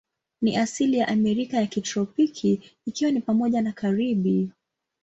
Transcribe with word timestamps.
Ni 0.41 0.57
asili 0.57 0.97
ya 0.97 1.07
Amerika 1.07 1.57
ya 1.57 1.65
kitropiki, 1.67 2.61
ikiwa 2.85 3.11
ni 3.11 3.21
pamoja 3.21 3.61
na 3.61 3.71
Karibi. 3.71 4.51